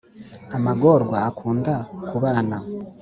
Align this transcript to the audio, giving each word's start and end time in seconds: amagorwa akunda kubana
amagorwa 0.57 1.17
akunda 1.29 1.73
kubana 2.09 2.57